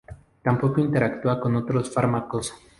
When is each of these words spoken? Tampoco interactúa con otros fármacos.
Tampoco 0.41 0.79
interactúa 0.81 1.39
con 1.39 1.55
otros 1.55 1.93
fármacos. 1.93 2.55